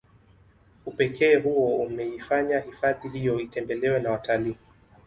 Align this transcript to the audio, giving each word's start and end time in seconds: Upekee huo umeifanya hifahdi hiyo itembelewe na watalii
Upekee 0.85 1.35
huo 1.35 1.77
umeifanya 1.83 2.59
hifahdi 2.59 3.09
hiyo 3.09 3.39
itembelewe 3.39 3.99
na 3.99 4.11
watalii 4.11 4.55